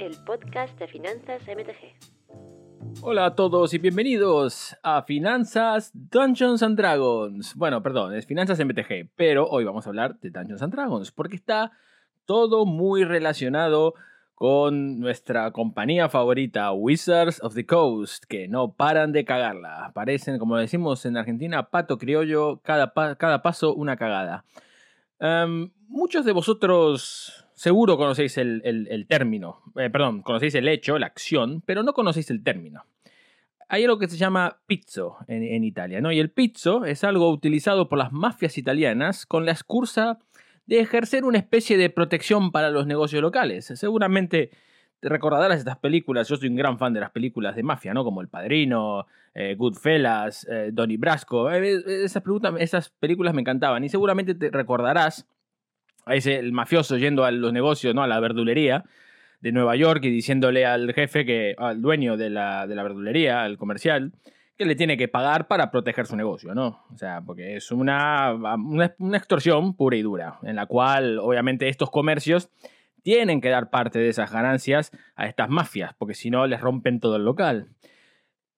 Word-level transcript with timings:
el 0.00 0.16
podcast 0.24 0.78
de 0.78 0.88
Finanzas 0.88 1.42
MTG. 1.42 3.02
Hola 3.02 3.26
a 3.26 3.34
todos 3.34 3.74
y 3.74 3.78
bienvenidos 3.78 4.74
a 4.82 5.02
Finanzas 5.02 5.90
Dungeons 5.92 6.62
and 6.62 6.78
Dragons. 6.78 7.54
Bueno, 7.54 7.82
perdón, 7.82 8.14
es 8.14 8.24
Finanzas 8.24 8.58
MTG, 8.58 9.10
pero 9.14 9.46
hoy 9.46 9.64
vamos 9.64 9.84
a 9.84 9.90
hablar 9.90 10.18
de 10.20 10.30
Dungeons 10.30 10.62
and 10.62 10.72
Dragons 10.72 11.12
porque 11.12 11.36
está 11.36 11.72
todo 12.24 12.64
muy 12.64 13.04
relacionado 13.04 13.92
con 14.34 15.00
nuestra 15.00 15.50
compañía 15.50 16.08
favorita, 16.08 16.72
Wizards 16.72 17.42
of 17.42 17.54
the 17.54 17.66
Coast, 17.66 18.24
que 18.24 18.48
no 18.48 18.72
paran 18.72 19.12
de 19.12 19.26
cagarla. 19.26 19.92
Parecen, 19.92 20.38
como 20.38 20.56
decimos 20.56 21.04
en 21.04 21.18
Argentina, 21.18 21.68
pato 21.68 21.98
criollo, 21.98 22.62
cada, 22.62 22.90
cada 23.18 23.42
paso 23.42 23.74
una 23.74 23.98
cagada. 23.98 24.46
Em, 25.18 25.70
muchos 25.88 26.24
de 26.24 26.32
vosotros 26.32 27.46
seguro 27.60 27.98
conocéis 27.98 28.38
el, 28.38 29.04
término, 29.06 29.60
eh, 29.76 29.90
perdón, 29.90 30.22
conocéis 30.22 30.54
el 30.54 30.66
hecho, 30.66 30.98
la 30.98 31.04
acción, 31.04 31.62
pero 31.66 31.82
no 31.82 31.92
conocéis 31.92 32.30
el 32.30 32.42
término. 32.42 32.86
Hay 33.68 33.84
algo 33.84 33.98
que 33.98 34.08
se 34.08 34.16
llama 34.16 34.60
pizzo 34.66 35.18
en, 35.28 35.62
Italia, 35.62 36.00
¿no? 36.00 36.10
Y 36.10 36.20
el 36.20 36.30
pizzo 36.30 36.86
es 36.86 37.04
algo 37.04 37.30
utilizado 37.30 37.90
por 37.90 37.98
las 37.98 38.12
mafias 38.12 38.56
italianas 38.56 39.26
con 39.26 39.44
la 39.44 39.52
excusa 39.52 40.18
de 40.64 40.80
ejercer 40.80 41.26
una 41.26 41.36
especie 41.36 41.76
de 41.76 41.90
protección 41.90 42.50
para 42.50 42.70
los 42.70 42.86
negocios 42.86 43.20
locales. 43.20 43.66
Seguramente 43.66 44.50
te 44.98 45.10
recordarás 45.10 45.58
estas 45.58 45.76
películas, 45.76 46.28
yo 46.28 46.36
soy 46.36 46.48
un 46.48 46.56
gran 46.56 46.78
fan 46.78 46.94
de 46.94 47.00
las 47.00 47.10
películas 47.10 47.56
de 47.56 47.62
mafia, 47.62 47.92
¿no? 47.92 48.04
Como 48.04 48.22
El 48.22 48.28
Padrino, 48.28 49.06
eh, 49.34 49.54
Goodfellas, 49.54 50.46
eh, 50.50 50.70
Donnie 50.72 50.96
Brasco, 50.96 51.50
eh, 51.50 51.82
esas, 52.04 52.22
esas 52.58 52.88
películas 52.88 53.34
me 53.34 53.42
encantaban 53.42 53.84
y 53.84 53.90
seguramente 53.90 54.34
te 54.34 54.50
recordarás 54.50 55.26
a 56.04 56.14
ese 56.14 56.36
el 56.36 56.52
mafioso 56.52 56.96
yendo 56.96 57.24
a 57.24 57.30
los 57.30 57.52
negocios, 57.52 57.94
¿no? 57.94 58.02
A 58.02 58.06
la 58.06 58.20
verdulería 58.20 58.84
de 59.40 59.52
Nueva 59.52 59.76
York 59.76 60.04
y 60.04 60.10
diciéndole 60.10 60.66
al 60.66 60.92
jefe 60.92 61.24
que, 61.24 61.54
al 61.58 61.80
dueño 61.80 62.16
de 62.16 62.30
la, 62.30 62.66
de 62.66 62.74
la 62.74 62.82
verdulería, 62.82 63.42
al 63.42 63.56
comercial, 63.56 64.12
que 64.60 64.66
le 64.66 64.76
tiene 64.76 64.98
que 64.98 65.08
pagar 65.08 65.48
para 65.48 65.70
proteger 65.70 66.06
su 66.06 66.16
negocio, 66.16 66.54
¿no? 66.54 66.84
O 66.92 66.98
sea, 66.98 67.22
porque 67.22 67.56
es 67.56 67.70
una, 67.70 68.34
una, 68.34 69.16
extorsión 69.16 69.74
pura 69.74 69.96
y 69.96 70.02
dura, 70.02 70.38
en 70.42 70.56
la 70.56 70.66
cual 70.66 71.18
obviamente 71.18 71.68
estos 71.68 71.90
comercios 71.90 72.50
tienen 73.02 73.40
que 73.40 73.48
dar 73.48 73.70
parte 73.70 73.98
de 73.98 74.10
esas 74.10 74.30
ganancias 74.30 74.92
a 75.16 75.26
estas 75.26 75.48
mafias, 75.48 75.94
porque 75.96 76.12
si 76.12 76.28
no 76.28 76.46
les 76.46 76.60
rompen 76.60 77.00
todo 77.00 77.16
el 77.16 77.24
local. 77.24 77.68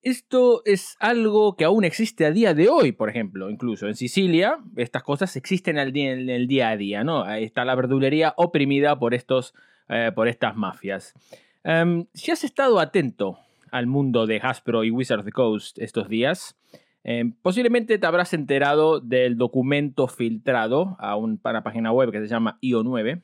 Esto 0.03 0.63
es 0.65 0.97
algo 0.99 1.57
que 1.57 1.65
aún 1.65 1.85
existe 1.85 2.27
a 2.27 2.33
día 2.33 2.55
de 2.55 2.69
hoy, 2.69 2.93
por 2.93 3.09
ejemplo, 3.09 3.49
incluso 3.49 3.87
en 3.87 3.95
Sicilia, 3.95 4.59
estas 4.77 5.03
cosas 5.03 5.37
existen 5.37 5.79
en 5.79 6.29
el 6.29 6.47
día 6.49 6.71
a 6.71 6.77
día, 6.77 7.05
¿no? 7.05 7.29
Está 7.33 7.65
la 7.65 7.75
verdulería 7.75 8.35
oprimida 8.37 8.99
por, 8.99 9.15
estos, 9.15 9.55
eh, 9.89 10.11
por 10.15 10.27
estas 10.27 10.57
mafias. 10.57 11.15
Em, 11.63 12.07
si 12.15 12.33
has 12.33 12.43
estado 12.43 12.81
atento 12.81 13.39
al 13.71 13.87
mundo 13.87 14.27
de 14.27 14.41
Hasbro 14.43 14.83
y 14.83 14.91
Wizard 14.91 15.21
of 15.21 15.25
the 15.25 15.33
Coast 15.33 15.79
estos 15.79 16.09
días, 16.09 16.57
eh, 17.05 17.33
posiblemente 17.43 17.99
te 17.99 18.07
habrás 18.07 18.33
enterado 18.33 19.01
del 19.01 19.37
documento 19.37 20.09
filtrado 20.09 20.97
a 20.99 21.17
una 21.17 21.63
página 21.63 21.93
web 21.93 22.11
que 22.11 22.21
se 22.21 22.29
llama 22.29 22.59
IO9. 22.61 23.23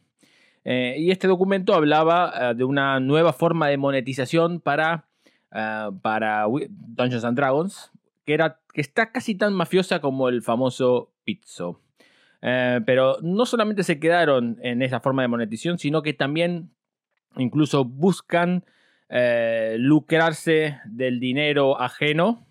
Eh, 0.65 0.97
y 0.98 1.11
este 1.11 1.29
documento 1.29 1.75
hablaba 1.75 2.33
eh, 2.51 2.55
de 2.55 2.65
una 2.65 3.01
nueva 3.01 3.33
forma 3.33 3.69
de 3.69 3.79
monetización 3.79 4.61
para, 4.61 5.08
para 5.51 6.47
Dungeons 6.69 7.25
and 7.25 7.37
Dragons, 7.37 7.91
que, 8.25 8.35
era, 8.35 8.61
que 8.73 8.81
está 8.81 9.13
casi 9.13 9.35
tan 9.35 9.55
mafiosa 9.55 10.01
como 10.01 10.29
el 10.29 10.43
famoso 10.43 11.13
Pizzo. 11.25 11.81
pero 12.41 13.19
no 13.23 13.47
solamente 13.47 13.83
se 13.83 13.99
quedaron 13.99 14.59
en 14.63 14.83
esa 14.83 15.01
forma 15.01 15.23
de 15.23 15.29
monetización, 15.29 15.79
sino 15.79 16.03
que 16.03 16.13
también 16.13 16.71
incluso 17.37 17.85
buscan 17.85 18.65
eh, 19.09 19.77
lucrarse 19.79 20.81
del 20.85 21.19
dinero 21.19 21.81
ajeno, 21.81 22.47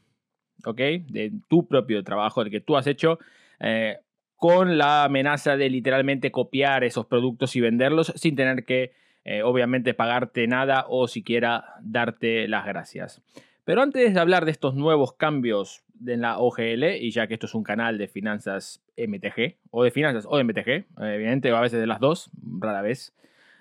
¿ok? 0.65 0.77
De 0.77 1.31
tu 1.47 1.67
propio 1.67 2.03
trabajo, 2.03 2.41
el 2.41 2.49
que 2.49 2.61
tú 2.61 2.75
has 2.77 2.87
hecho, 2.87 3.19
eh, 3.59 3.97
con 4.35 4.77
la 4.77 5.03
amenaza 5.03 5.55
de 5.55 5.69
literalmente 5.69 6.31
copiar 6.31 6.83
esos 6.83 7.05
productos 7.05 7.55
y 7.55 7.61
venderlos 7.61 8.11
sin 8.15 8.35
tener 8.35 8.65
que, 8.65 8.93
eh, 9.27 9.43
obviamente, 9.43 9.93
pagarte 9.93 10.47
nada 10.47 10.85
o 10.87 11.09
siquiera 11.09 11.75
darte 11.81 12.47
las 12.47 12.65
gracias. 12.65 13.21
Pero 13.65 13.81
antes 13.81 14.13
de 14.13 14.19
hablar 14.21 14.45
de 14.45 14.51
estos 14.51 14.73
nuevos 14.73 15.11
cambios 15.11 15.83
en 16.05 16.21
la 16.21 16.39
OGL, 16.39 16.95
y 17.01 17.11
ya 17.11 17.27
que 17.27 17.33
esto 17.33 17.45
es 17.45 17.53
un 17.53 17.63
canal 17.63 17.97
de 17.97 18.07
finanzas 18.07 18.81
MTG, 18.95 19.57
o 19.69 19.83
de 19.83 19.91
finanzas 19.91 20.25
o 20.29 20.37
de 20.37 20.45
MTG, 20.45 20.85
evidentemente 21.01 21.51
a 21.51 21.59
veces 21.59 21.81
de 21.81 21.87
las 21.87 21.99
dos, 21.99 22.29
rara 22.41 22.81
vez, 22.81 23.13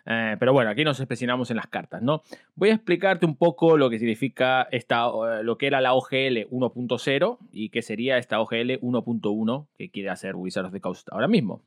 eh, 0.06 0.36
pero 0.38 0.52
bueno, 0.52 0.70
aquí 0.70 0.84
nos 0.84 1.00
especializamos 1.00 1.50
en 1.50 1.56
las 1.56 1.66
cartas, 1.66 2.00
¿no? 2.00 2.22
Voy 2.54 2.70
a 2.70 2.74
explicarte 2.74 3.26
un 3.26 3.34
poco 3.34 3.76
lo 3.76 3.90
que 3.90 3.98
significa 3.98 4.68
esta, 4.70 5.08
eh, 5.08 5.42
lo 5.42 5.58
que 5.58 5.66
era 5.66 5.80
la 5.80 5.94
OGL 5.94 6.46
1.0 6.48 7.38
y 7.50 7.70
qué 7.70 7.82
sería 7.82 8.18
esta 8.18 8.40
OGL 8.40 8.78
1.1 8.82 9.66
que 9.76 9.90
quiere 9.90 10.10
hacer 10.10 10.36
Wizards 10.36 10.68
of 10.68 10.72
the 10.72 10.80
Coast 10.80 11.08
ahora 11.10 11.26
mismo. 11.26 11.62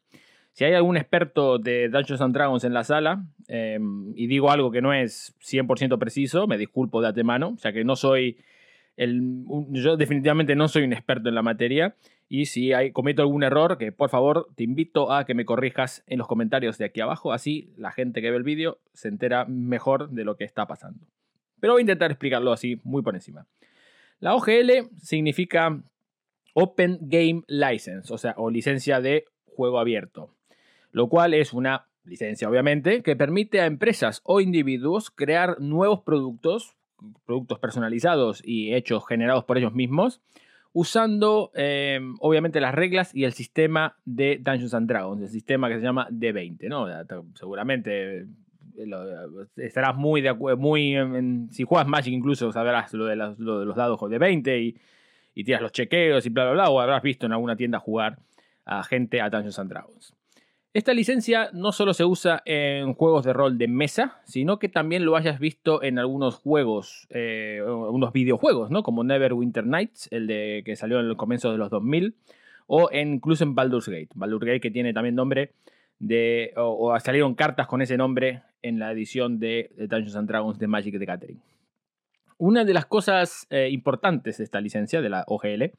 Si 0.53 0.65
hay 0.65 0.73
algún 0.73 0.97
experto 0.97 1.57
de 1.57 1.89
Dungeons 1.89 2.21
and 2.21 2.33
Dragons 2.33 2.63
en 2.63 2.73
la 2.73 2.83
sala 2.83 3.23
em, 3.47 4.11
y 4.15 4.27
digo 4.27 4.51
algo 4.51 4.71
que 4.71 4.81
no 4.81 4.93
es 4.93 5.35
100% 5.39 5.97
preciso, 5.97 6.47
me 6.47 6.57
disculpo 6.57 7.01
de 7.01 7.09
antemano, 7.09 7.55
ya 7.61 7.71
que 7.71 7.83
no 7.83 7.95
soy 7.95 8.37
el, 8.97 9.45
yo 9.69 9.95
definitivamente 9.95 10.55
no 10.55 10.67
soy 10.67 10.83
un 10.83 10.91
experto 10.91 11.29
en 11.29 11.35
la 11.35 11.41
materia 11.41 11.95
y 12.27 12.45
si 12.45 12.71
cometo 12.93 13.23
algún 13.23 13.43
error, 13.43 13.77
que 13.77 13.91
por 13.91 14.09
favor 14.09 14.47
te 14.55 14.63
invito 14.63 15.11
a 15.11 15.25
que 15.25 15.33
me 15.33 15.45
corrijas 15.45 16.03
en 16.05 16.19
los 16.19 16.27
comentarios 16.27 16.77
de 16.77 16.85
aquí 16.85 17.01
abajo, 17.01 17.33
así 17.33 17.73
la 17.75 17.91
gente 17.91 18.21
que 18.21 18.29
ve 18.29 18.37
el 18.37 18.43
vídeo 18.43 18.77
se 18.93 19.07
entera 19.07 19.45
mejor 19.45 20.11
de 20.11 20.25
lo 20.25 20.37
que 20.37 20.43
está 20.43 20.67
pasando. 20.67 21.07
Pero 21.59 21.73
voy 21.73 21.79
a 21.79 21.81
intentar 21.81 22.11
explicarlo 22.11 22.51
así 22.51 22.79
muy 22.83 23.01
por 23.01 23.15
encima. 23.15 23.47
La 24.19 24.35
OGL 24.35 24.89
significa 25.01 25.81
Open 26.53 26.99
Game 27.01 27.41
License, 27.47 28.13
o 28.13 28.17
sea, 28.17 28.35
o 28.37 28.51
licencia 28.51 29.01
de 29.01 29.25
juego 29.45 29.79
abierto, 29.79 30.35
lo 30.91 31.07
cual 31.07 31.33
es 31.33 31.53
una 31.53 31.85
licencia 32.05 32.49
obviamente 32.49 33.03
que 33.03 33.15
permite 33.15 33.61
a 33.61 33.65
empresas 33.65 34.21
o 34.23 34.41
individuos 34.41 35.11
crear 35.11 35.59
nuevos 35.59 36.01
productos, 36.01 36.75
productos 37.25 37.59
personalizados 37.59 38.41
y 38.43 38.73
hechos 38.73 39.05
generados 39.07 39.43
por 39.45 39.57
ellos 39.57 39.73
mismos, 39.73 40.21
usando 40.73 41.51
em, 41.55 42.15
obviamente 42.19 42.61
las 42.61 42.75
reglas 42.75 43.13
y 43.15 43.23
el 43.23 43.33
sistema 43.33 43.97
de 44.05 44.39
Dungeons 44.41 44.73
and 44.73 44.87
Dragons, 44.87 45.21
el 45.21 45.29
sistema 45.29 45.69
que 45.69 45.75
se 45.75 45.81
llama 45.81 46.07
D20, 46.09 46.67
¿no? 46.67 46.87
Seguramente 47.35 48.19
eh, 48.19 48.27
estarás 49.57 49.95
muy 49.95 50.21
de 50.21 50.33
muy 50.33 50.95
si 51.51 51.63
juegas 51.63 51.87
Magic 51.87 52.13
incluso 52.13 52.51
sabrás 52.51 52.93
lo 52.93 53.05
de, 53.05 53.15
de 53.15 53.65
los 53.65 53.75
dados 53.75 53.99
de 54.09 54.17
20 54.17 54.59
y, 54.59 54.77
y, 55.35 55.43
tiras 55.43 55.61
los 55.61 55.71
chequeos 55.71 56.25
y 56.25 56.29
bla 56.29 56.45
bla 56.45 56.53
bla 56.53 56.69
o 56.69 56.79
habrás 56.79 57.01
visto 57.01 57.25
en 57.25 57.33
alguna 57.33 57.55
tienda 57.55 57.79
jugar 57.79 58.19
a 58.65 58.83
gente 58.83 59.19
a 59.21 59.29
Dungeons 59.29 59.59
and 59.59 59.69
Dragons. 59.69 60.18
Esta 60.71 60.93
licencia 60.93 61.49
no 61.51 61.71
solo 61.71 61.95
se 61.95 62.05
usa 62.05 62.43
en 62.45 62.93
juegos 62.93 63.25
de 63.25 63.33
rol 63.33 63.57
de 63.57 63.67
mesa, 63.67 64.21
sino 64.25 64.59
que 64.59 64.69
también 64.69 65.03
lo 65.03 65.15
hayas 65.15 65.39
visto 65.39 65.81
en 65.81 65.97
algunos 65.97 66.35
juegos, 66.35 67.07
eh, 67.09 67.59
algunos 67.59 68.13
videojuegos, 68.13 68.69
¿no? 68.69 68.83
Como 68.83 69.03
Neverwinter 69.03 69.65
Nights, 69.65 70.07
el 70.11 70.27
de 70.27 70.61
que 70.63 70.75
salió 70.75 70.99
en 70.99 71.07
el 71.07 71.17
comienzo 71.17 71.51
de 71.51 71.57
los 71.57 71.71
2000, 71.71 72.15
o 72.67 72.87
incluso 72.93 73.43
en 73.43 73.55
Baldur's 73.55 73.89
Gate. 73.89 74.09
Baldur's 74.13 74.45
Gate 74.45 74.59
que 74.59 74.69
tiene 74.69 74.93
también 74.93 75.15
nombre 75.15 75.53
de, 75.97 76.53
o, 76.55 76.97
salieron 76.99 77.33
cartas 77.33 77.65
con 77.65 77.81
ese 77.81 77.97
nombre 77.97 78.43
en 78.61 78.77
la 78.77 78.91
edición 78.91 79.39
de, 79.39 79.71
Dungeons 79.75 80.15
and 80.15 80.27
Dragons 80.27 80.59
de 80.59 80.67
Magic 80.67 80.99
the 80.99 81.05
Gathering. 81.05 81.41
Una 82.37 82.63
de 82.63 82.73
las 82.75 82.85
cosas 82.85 83.47
eh, 83.49 83.69
importantes 83.71 84.37
de 84.37 84.43
esta 84.43 84.61
licencia, 84.61 85.01
de 85.01 85.09
la 85.09 85.23
OGL, 85.25 85.71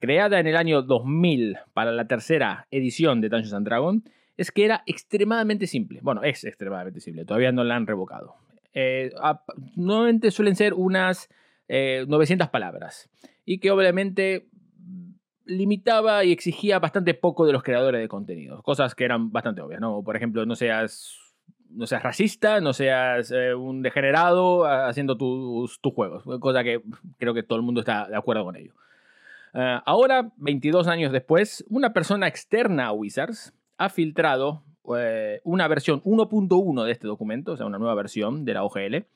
creada 0.00 0.40
en 0.40 0.48
el 0.48 0.56
año 0.56 0.82
2000 0.82 1.56
para 1.72 1.92
la 1.92 2.08
tercera 2.08 2.66
edición 2.72 3.20
de 3.20 3.28
Dungeons 3.28 3.54
and 3.54 3.66
Dragons, 3.66 4.02
es 4.36 4.50
que 4.50 4.64
era 4.64 4.82
extremadamente 4.86 5.66
simple. 5.66 6.00
Bueno, 6.02 6.22
es 6.22 6.44
extremadamente 6.44 7.00
simple, 7.00 7.24
todavía 7.24 7.52
no 7.52 7.64
la 7.64 7.76
han 7.76 7.86
revocado. 7.86 8.36
Eh, 8.72 9.12
normalmente 9.76 10.30
suelen 10.30 10.56
ser 10.56 10.74
unas 10.74 11.28
900 11.68 12.46
eh, 12.46 12.50
palabras 12.50 13.08
y 13.44 13.58
que 13.58 13.70
obviamente 13.70 14.48
limitaba 15.46 16.24
y 16.24 16.32
exigía 16.32 16.78
bastante 16.78 17.14
poco 17.14 17.46
de 17.46 17.52
los 17.52 17.62
creadores 17.62 18.00
de 18.00 18.08
contenidos, 18.08 18.62
cosas 18.62 18.94
que 18.94 19.04
eran 19.04 19.30
bastante 19.30 19.60
obvias, 19.60 19.80
¿no? 19.80 20.02
Por 20.02 20.16
ejemplo, 20.16 20.44
no 20.46 20.56
seas, 20.56 21.34
no 21.70 21.86
seas 21.86 22.02
racista, 22.02 22.60
no 22.60 22.72
seas 22.72 23.30
eh, 23.30 23.54
un 23.54 23.82
degenerado 23.82 24.64
haciendo 24.64 25.16
tus, 25.16 25.80
tus 25.80 25.92
juegos, 25.92 26.24
cosa 26.40 26.64
que 26.64 26.82
creo 27.18 27.34
que 27.34 27.42
todo 27.42 27.58
el 27.58 27.64
mundo 27.64 27.80
está 27.80 28.08
de 28.08 28.16
acuerdo 28.16 28.44
con 28.44 28.56
ello. 28.56 28.74
ahora, 29.52 30.32
22 30.38 30.88
años 30.88 31.12
después, 31.12 31.64
una 31.68 31.92
persona 31.92 32.26
externa 32.26 32.86
a 32.86 32.92
Wizards 32.92 33.54
ha 33.76 33.88
filtrado 33.88 34.62
eh, 34.98 35.40
una 35.44 35.66
versión 35.68 36.02
1.1 36.02 36.84
de 36.84 36.92
este 36.92 37.06
documento, 37.06 37.52
o 37.52 37.56
sea, 37.56 37.66
una 37.66 37.78
nueva 37.78 37.94
versión 37.94 38.44
de 38.44 38.54
la 38.54 38.64
OGL, 38.64 39.06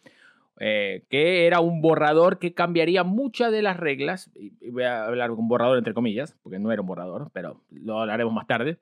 eh, 0.61 1.05
que 1.09 1.47
era 1.47 1.61
un 1.61 1.81
borrador 1.81 2.39
que 2.39 2.55
cambiaría 2.55 3.05
muchas 3.05 3.53
de 3.53 3.63
las 3.63 3.77
reglas, 3.77 4.31
y 4.35 4.71
voy 4.71 4.85
a 4.85 5.05
hablar 5.05 5.31
con 5.31 5.41
un 5.41 5.49
borrador 5.49 5.79
entre 5.79 5.95
comillas, 5.95 6.37
porque 6.43 6.59
no 6.59 6.73
era 6.73 6.81
un 6.81 6.89
borrador, 6.89 7.31
pero 7.33 7.61
lo 7.71 8.01
hablaremos 8.01 8.33
más 8.33 8.47
tarde, 8.47 8.79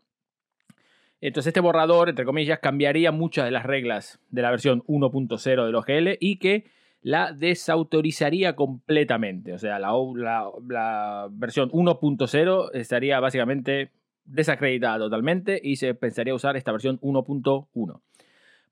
Entonces 1.21 1.49
este 1.49 1.61
borrador, 1.61 2.09
entre 2.09 2.25
comillas, 2.25 2.61
cambiaría 2.61 3.11
muchas 3.11 3.45
de 3.47 3.51
las 3.51 3.65
reglas 3.65 4.21
de 4.31 4.43
la 4.43 4.51
versión 4.51 4.83
1.0 4.87 5.67
del 5.67 5.75
OGL 5.75 6.19
y 6.21 6.39
que 6.39 6.65
la 7.03 7.33
desautorizaría 7.33 8.55
completamente. 8.55 9.53
O 9.53 9.59
sea, 9.59 9.79
la 9.79 11.29
versión 11.31 11.71
1.0 11.71 12.71
estaría 12.75 13.21
básicamente 13.21 13.91
desacreditada 14.27 14.99
totalmente 14.99 15.61
y 15.63 15.77
se 15.77 15.95
pensaría 15.95 16.35
usar 16.35 16.57
esta 16.57 16.73
versión 16.73 17.01
1.1. 17.01 18.01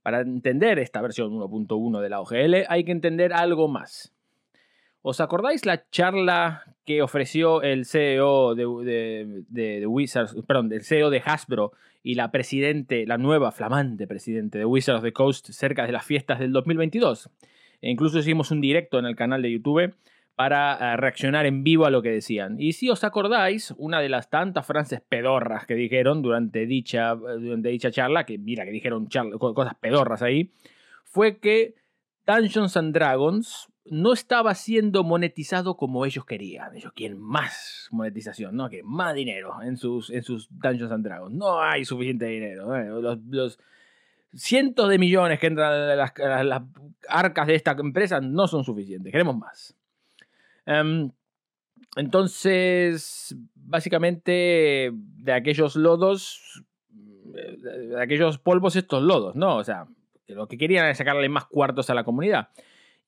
Para 0.03 0.21
entender 0.21 0.79
esta 0.79 1.01
versión 1.01 1.33
1.1 1.33 2.01
de 2.01 2.09
la 2.09 2.21
OGL 2.21 2.67
hay 2.69 2.85
que 2.85 2.93
entender 2.93 3.33
algo 3.33 3.69
más. 3.69 4.13
¿Os 5.01 5.21
acordáis 5.21 5.67
la 5.67 5.89
charla 5.91 6.65
que 6.87 7.03
ofreció 7.03 7.63
el 7.63 7.85
CEO 7.85 8.55
de, 8.55 9.85
Wizards, 9.87 10.37
perdón, 10.47 10.69
del 10.69 10.83
CEO 10.83 11.11
de 11.11 11.23
Hasbro 11.25 11.73
y 12.03 12.15
la 12.15 12.31
presidente, 12.31 13.07
la 13.07 13.19
nueva 13.19 13.53
flamante 13.53 14.07
presidente 14.07 14.59
de 14.59 14.65
Wizards 14.65 14.99
of 14.99 15.05
the 15.05 15.13
Coast 15.13 15.51
cerca 15.51 15.87
de 15.87 15.93
las 15.93 16.05
fiestas 16.05 16.39
del 16.39 16.53
2022? 16.53 17.31
E 17.83 17.91
incluso 17.91 18.19
hicimos 18.19 18.51
un 18.51 18.61
directo 18.61 18.99
en 18.99 19.05
el 19.05 19.15
canal 19.15 19.43
de 19.43 19.53
YouTube 19.53 19.95
para 20.35 20.95
eh, 20.95 20.97
reaccionar 20.97 21.47
en 21.47 21.63
vivo 21.63 21.87
a 21.87 21.91
lo 21.91 22.03
que 22.03 22.11
decían. 22.11 22.57
Y 22.59 22.73
si 22.73 22.91
os 22.91 23.05
acordáis, 23.05 23.73
una 23.79 24.01
de 24.01 24.09
las 24.09 24.31
tantas 24.31 24.67
frases 24.67 25.01
pedorras 25.01 25.67
que 25.67 25.75
dijeron 25.75 26.23
durante 26.23 26.67
dicha, 26.67 27.15
durante 27.15 27.69
dicha 27.69 27.91
charla, 27.91 28.25
que 28.25 28.39
mira 28.39 28.65
que 28.65 28.73
dijeron 28.73 29.07
cosas 29.39 29.75
pedorras 29.81 30.23
ahí, 30.23 30.53
fue 31.05 31.39
que 31.39 31.75
Dungeons 32.27 32.77
and 32.77 32.95
Dragons 32.95 33.69
no 33.87 34.13
estaba 34.15 34.55
siendo 34.55 35.05
monetizado 35.05 35.77
como 35.77 36.07
ellos 36.07 36.25
querían. 36.25 36.75
Ellos 36.75 36.93
quieren 36.95 37.21
más 37.21 37.89
monetización, 37.91 38.57
¿no? 38.57 38.71
Que 38.71 38.83
más 38.83 39.15
dinero 39.15 39.63
en 39.63 39.77
sus, 39.77 40.11
en 40.11 40.23
sus 40.23 40.49
Dungeons 40.51 40.91
and 40.91 41.05
Dragons. 41.05 41.35
No 41.35 41.61
hay 41.61 41.85
suficiente 41.85 42.25
dinero. 42.27 42.75
¿eh? 42.75 42.89
Los, 43.29 43.59
cientos 44.33 44.89
de 44.89 44.99
millones 44.99 45.39
que 45.39 45.47
entran 45.47 45.73
a 45.73 45.95
las, 45.95 46.13
las, 46.45 46.63
arcas 47.09 47.47
de 47.47 47.55
esta 47.55 47.73
empresa 47.73 48.21
no 48.21 48.49
son 48.49 48.65
suficientes. 48.65 49.13
Queremos 49.13 49.37
más. 49.37 49.77
Em, 50.67 51.11
entonces, 51.97 53.37
básicamente, 53.55 54.91
de 54.93 55.33
aquellos 55.33 55.77
lodos, 55.77 56.65
de 56.91 58.01
aquellos 58.01 58.39
polvos, 58.39 58.77
estos 58.77 59.03
lodos, 59.03 59.37
¿no? 59.37 59.57
O 59.57 59.65
sea, 59.65 59.87
lo 60.29 60.49
que 60.49 60.59
querían 60.59 60.85
era 60.85 60.95
sacarle 60.95 61.29
más 61.29 61.47
cuartos 61.47 61.91
a 61.91 61.95
la 61.95 62.05
comunidad. 62.05 62.49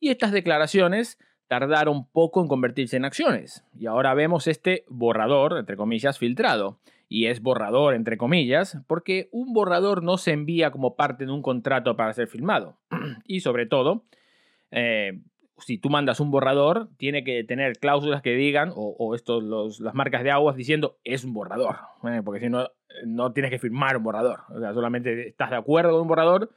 Y 0.00 0.10
estas 0.10 0.32
declaraciones 0.32 1.18
tardaron 1.48 2.06
poco 2.06 2.40
en 2.40 2.48
convertirse 2.48 2.96
en 2.96 3.04
acciones. 3.04 3.64
Y 3.78 3.86
ahora 3.86 4.14
vemos 4.14 4.46
este 4.46 4.84
borrador, 4.88 5.58
entre 5.58 5.76
comillas, 5.76 6.18
filtrado. 6.18 6.78
Y 7.08 7.26
es 7.26 7.40
borrador, 7.40 7.94
entre 7.94 8.16
comillas, 8.16 8.78
porque 8.88 9.28
un 9.30 9.52
borrador 9.52 10.02
no 10.02 10.18
se 10.18 10.32
envía 10.32 10.72
como 10.72 10.96
parte 10.96 11.24
de 11.24 11.32
un 11.32 11.42
contrato 11.42 11.96
para 11.96 12.12
ser 12.12 12.26
filmado. 12.26 12.76
y 13.24 13.40
sobre 13.40 13.66
todo, 13.66 14.04
eh, 14.72 15.20
si 15.58 15.78
tú 15.78 15.88
mandas 15.88 16.20
un 16.20 16.30
borrador, 16.30 16.88
tiene 16.96 17.24
que 17.24 17.42
tener 17.44 17.78
cláusulas 17.78 18.22
que 18.22 18.34
digan, 18.34 18.72
o, 18.74 19.14
las 19.80 19.94
marcas 19.94 20.22
de 20.22 20.30
aguas 20.30 20.56
diciendo, 20.56 20.98
es 21.04 21.24
un 21.24 21.32
borrador. 21.32 21.76
¿eh? 22.04 22.20
porque 22.24 22.40
si 22.40 22.48
no, 22.48 22.68
no 23.06 23.32
tienes 23.32 23.50
que 23.50 23.58
firmar 23.58 23.96
un 23.96 24.02
borrador. 24.02 24.40
O 24.50 24.60
sea, 24.60 24.74
solamente 24.74 25.28
estás 25.28 25.50
de 25.50 25.56
acuerdo 25.56 25.92
con 25.92 26.02
un 26.02 26.08
borrador 26.08 26.50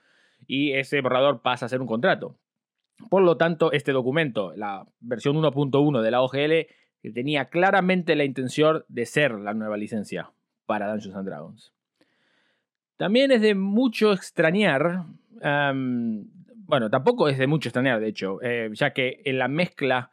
y 0.48 0.74
ese 0.74 1.02
borrador 1.02 1.42
pasa 1.42 1.66
a 1.66 1.70
ser 1.70 1.82
un 1.82 1.88
contrato. 1.88 2.36
Por 3.10 3.24
lo 3.24 3.38
tanto, 3.38 3.72
este 3.72 3.94
documento, 3.94 4.54
la 4.56 4.86
versión 5.00 5.38
1.1 5.38 6.02
de 6.02 6.12
la 6.12 6.22
OGL, 6.22 6.68
tenía 7.14 7.46
claramente 7.46 8.16
la 8.16 8.26
intención 8.26 8.84
de 8.90 9.06
ser 9.06 9.32
la 9.32 9.54
nueva 9.54 9.78
licencia 9.78 10.32
para 10.66 10.90
Dungeons 10.92 11.16
and 11.16 11.28
Dragons. 11.28 11.74
También 12.98 13.32
es 13.32 13.42
de 13.42 13.56
mucho 13.56 14.12
extrañar 14.12 15.06
bueno, 16.70 16.92
tampoco 16.92 17.28
es 17.28 17.40
de 17.40 17.48
mucho 17.48 17.70
extrañar, 17.70 18.00
de 18.00 18.08
hecho, 18.08 18.40
eh, 18.44 18.70
ya 18.74 18.94
que 18.94 19.22
en 19.26 19.40
la 19.40 19.48
mezcla 19.48 20.12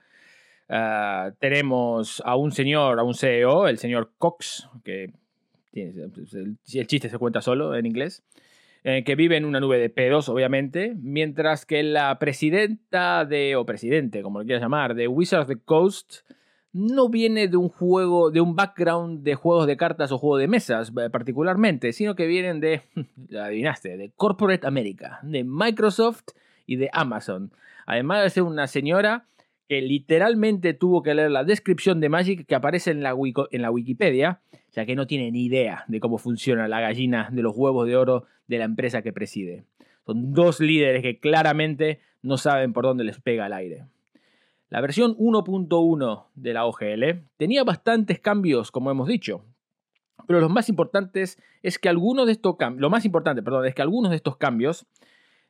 ah, 0.71 1.31
tenemos 1.39 2.23
a 2.25 2.35
un 2.35 2.51
señor, 2.51 2.99
a 2.99 3.03
un 3.03 3.15
CEO, 3.15 3.69
el 3.69 3.77
señor 3.77 4.13
Cox, 4.17 4.67
que 4.83 5.13
el, 5.75 6.57
chiste 6.65 7.11
se 7.11 7.19
cuenta 7.19 7.43
solo 7.43 7.77
en 7.77 7.85
inglés, 7.85 8.25
eh, 8.85 9.05
que 9.05 9.17
vive 9.17 9.37
en 9.37 9.45
una 9.45 9.61
nube 9.61 9.79
de 9.79 9.91
pedos, 9.91 10.31
obviamente, 10.31 10.95
mientras 10.97 11.67
que 11.67 11.83
la 11.83 12.19
presidenta 12.19 13.27
de, 13.27 13.55
o 13.57 13.67
presidente, 13.67 14.23
como 14.23 14.39
lo 14.39 14.47
quieras 14.47 14.63
llamar, 14.63 14.95
de 14.95 15.09
Wizards 15.09 15.43
of 15.43 15.49
the 15.49 15.63
Coast, 15.63 16.21
no 16.73 17.11
viene 17.11 17.49
de 17.49 17.59
un 17.59 17.69
juego, 17.69 18.31
de 18.31 18.41
un 18.41 18.57
background 18.57 19.23
de 19.23 19.35
juegos 19.35 19.67
de 19.67 19.77
cartas 19.77 20.11
o 20.11 20.19
juego 20.19 20.39
de 20.39 20.49
mesas 20.49 20.91
eh, 20.99 21.11
particularmente, 21.11 21.93
sino 21.93 22.15
que 22.15 22.27
vienen 22.27 22.61
de, 22.61 22.81
adivinaste, 23.39 23.99
de 23.99 24.11
Corporate 24.17 24.67
America, 24.67 25.21
de 25.23 25.45
Microsoft 25.45 26.29
y 26.67 26.77
de 26.77 26.91
Amazon. 26.93 27.53
Además 27.87 28.23
de 28.23 28.31
ser 28.31 28.43
una 28.43 28.67
señora 28.67 29.27
que 29.69 29.81
literalmente 29.83 30.75
tuvo 30.75 31.03
que 31.03 31.15
leer 31.15 31.31
la 31.31 31.45
descripción 31.45 32.01
de 32.01 32.09
Magic 32.09 32.47
que 32.47 32.55
aparece 32.55 32.91
en 32.91 33.03
la, 33.03 33.15
en 33.51 33.63
la 33.63 33.71
Wikipedia, 33.71 34.41
ya 34.73 34.87
que 34.87 34.95
no 34.95 35.07
tiene 35.07 35.31
ni 35.31 35.45
idea 35.45 35.85
de 35.89 36.01
cómo 36.01 36.19
funciona 36.19 36.69
la 36.69 36.81
gallina 36.81 37.29
de 37.33 37.43
los 37.43 37.57
huevos 37.57 37.87
de 37.87 37.97
oro 37.97 38.27
de 38.47 38.59
la 38.59 38.65
empresa 38.65 39.03
que 39.03 39.13
preside. 39.13 39.65
Son 40.05 40.33
dos 40.33 40.61
líderes 40.61 41.03
que 41.03 41.19
claramente 41.19 42.01
no 42.23 42.37
saben 42.37 42.73
por 42.73 42.85
dónde 42.85 43.05
les 43.05 43.21
pega 43.21 43.47
el 43.47 43.53
aire. 43.53 43.87
La 44.69 44.81
versión 44.81 45.17
1.1 45.17 46.27
de 46.35 46.53
la 46.53 46.67
OGL 46.67 47.23
tenía 47.37 47.65
bastantes 47.65 48.21
cambios, 48.21 48.71
como 48.71 48.91
hemos 48.91 49.09
dicho. 49.09 49.45
Pero 50.27 50.41
lo 50.41 50.49
más 50.49 50.69
importantes 50.69 51.39
es 51.63 51.79
que 51.79 51.89
algunos 51.89 52.27
de 52.27 52.33
estos 52.33 52.57
lo 52.77 52.91
más 52.91 53.05
importante, 53.05 53.43
perdón, 53.43 53.67
es 53.67 53.75
que 53.75 53.83
algunos 53.83 54.11
de 54.11 54.17
estos 54.17 54.37
cambios 54.37 54.87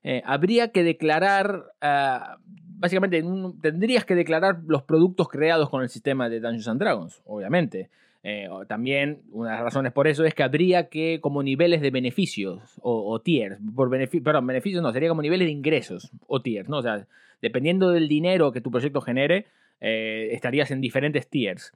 eh, 0.09 0.23
habría 0.25 0.69
que 0.69 0.85
declarar, 0.85 1.65
ah, 1.81 2.39
básicamente 2.79 3.25
tendrías 3.61 4.05
que 4.05 4.15
declarar 4.15 4.61
los 4.69 4.85
productos 4.85 5.29
creados 5.29 5.69
con 5.69 5.83
el 5.83 5.89
sistema 5.89 6.29
de 6.29 6.39
Dungeons 6.39 6.69
and 6.69 6.81
Dragons, 6.81 7.23
obviamente. 7.25 7.91
Eh, 8.23 8.49
también 8.69 9.23
una 9.33 9.51
de 9.51 9.57
las 9.57 9.65
razones 9.65 9.93
por 9.93 10.07
eso 10.07 10.25
es 10.25 10.33
que 10.33 10.45
habría 10.45 10.89
que, 10.91 11.19
como 11.21 11.43
niveles 11.43 11.81
de 11.81 11.91
beneficios 11.91 12.79
o, 12.83 13.21
tiers, 13.21 13.59
por 13.75 13.91
perdón, 13.91 14.47
beneficios 14.47 14.81
no, 14.81 14.93
sería 14.93 15.09
como 15.09 15.23
niveles 15.23 15.47
de 15.47 15.53
ingresos 15.53 16.13
o 16.29 16.41
tiers, 16.41 16.69
¿no? 16.69 16.77
O 16.79 16.83
sea, 16.83 17.05
dependiendo 17.43 17.91
del 17.91 18.07
dinero 18.07 18.53
que 18.53 18.61
tu 18.61 18.71
proyecto 18.71 19.01
genere, 19.01 19.47
eh, 19.81 20.29
estarías 20.31 20.71
en 20.71 20.81
diferentes 20.81 21.27
tiers. 21.27 21.73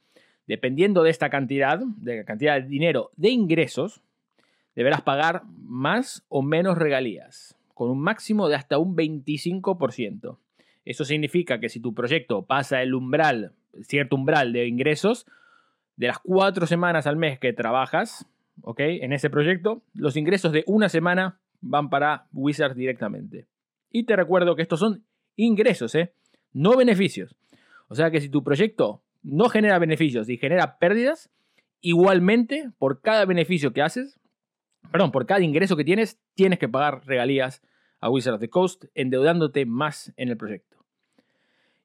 Dependiendo 0.46 1.02
de 1.02 1.10
esta 1.10 1.30
cantidad, 1.30 1.80
de 1.80 2.18
la 2.18 2.24
cantidad 2.24 2.62
de 2.62 2.68
dinero 2.68 3.10
de 3.16 3.30
ingresos, 3.30 4.02
deberás 4.76 5.02
pagar 5.02 5.42
más 5.64 6.24
o 6.28 6.42
menos 6.42 6.78
regalías 6.78 7.56
con 7.80 7.88
un 7.88 8.02
máximo 8.02 8.50
de 8.50 8.56
hasta 8.56 8.76
un 8.76 8.94
25%. 8.94 10.36
Eso 10.84 11.04
significa 11.06 11.60
que 11.60 11.70
si 11.70 11.80
tu 11.80 11.94
proyecto 11.94 12.44
pasa 12.44 12.82
el 12.82 12.92
umbral, 12.92 13.54
cierto 13.84 14.16
umbral 14.16 14.52
de 14.52 14.66
ingresos, 14.66 15.24
de 15.96 16.08
las 16.08 16.18
cuatro 16.18 16.66
semanas 16.66 17.06
al 17.06 17.16
mes 17.16 17.38
que 17.38 17.54
trabajas, 17.54 18.26
¿ok? 18.60 18.80
En 18.80 19.14
ese 19.14 19.30
proyecto, 19.30 19.82
los 19.94 20.18
ingresos 20.18 20.52
de 20.52 20.62
una 20.66 20.90
semana 20.90 21.40
van 21.62 21.88
para 21.88 22.26
Wizards 22.34 22.76
directamente. 22.76 23.46
Y 23.90 24.04
te 24.04 24.14
recuerdo 24.14 24.56
que 24.56 24.62
estos 24.62 24.80
son 24.80 25.02
ingresos, 25.36 25.94
¿eh? 25.94 26.12
No 26.52 26.76
beneficios. 26.76 27.34
O 27.88 27.94
sea 27.94 28.10
que 28.10 28.20
si 28.20 28.28
tu 28.28 28.44
proyecto 28.44 29.00
no 29.22 29.48
genera 29.48 29.78
beneficios 29.78 30.28
y 30.28 30.36
genera 30.36 30.76
pérdidas, 30.76 31.30
igualmente 31.80 32.72
por 32.76 33.00
cada 33.00 33.24
beneficio 33.24 33.72
que 33.72 33.80
haces, 33.80 34.20
perdón, 34.92 35.12
por 35.12 35.24
cada 35.24 35.40
ingreso 35.40 35.78
que 35.78 35.84
tienes, 35.84 36.20
tienes 36.34 36.58
que 36.58 36.68
pagar 36.68 37.06
regalías 37.06 37.62
a 38.00 38.10
Wizard 38.10 38.34
of 38.34 38.40
the 38.40 38.50
Coast, 38.50 38.84
endeudándote 38.94 39.66
más 39.66 40.12
en 40.16 40.28
el 40.28 40.36
proyecto. 40.36 40.78